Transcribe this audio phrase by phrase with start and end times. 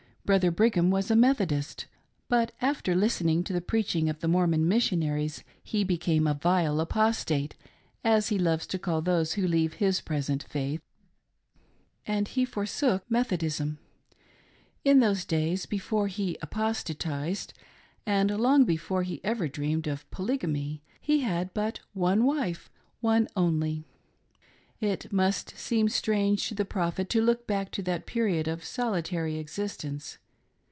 [0.23, 1.87] Brother Brigham was a Methodist;
[2.29, 7.55] but after listening to the preaching of the Mormon Missionaries he became a vile apostate—
[8.03, 10.79] as he loves to call those who leave his present faith—
[12.07, 13.77] and he forsook Methodism.
[14.85, 17.53] In those days, before he apostatised,
[18.05, 22.69] and long before he ever dreamed of Polygamy, he had but one wife—
[23.01, 23.83] one only!
[24.79, 29.37] It must seem strange to the Prophet to look back to that period of solitary
[29.37, 30.17] existence.